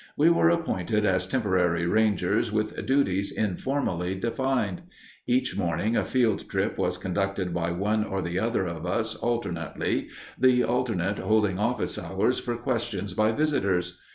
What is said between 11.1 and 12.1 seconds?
holding office